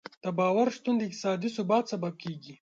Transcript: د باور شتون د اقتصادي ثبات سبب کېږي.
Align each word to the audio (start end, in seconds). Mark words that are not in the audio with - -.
د 0.23 0.25
باور 0.37 0.67
شتون 0.75 0.95
د 0.97 1.01
اقتصادي 1.07 1.49
ثبات 1.57 1.83
سبب 1.93 2.13
کېږي. 2.23 2.53